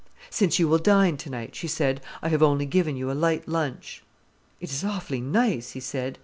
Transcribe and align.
"Since 0.31 0.57
you 0.57 0.67
will 0.67 0.79
dine 0.79 1.15
tonight," 1.17 1.53
she 1.53 1.67
said, 1.67 2.01
"I 2.23 2.29
have 2.29 2.41
only 2.41 2.65
given 2.65 2.97
you 2.97 3.11
a 3.11 3.13
light 3.13 3.47
lunch." 3.47 4.01
"It 4.59 4.71
is 4.71 4.83
awfully 4.83 5.21
nice," 5.21 5.73
he 5.73 5.79
said. 5.79 6.17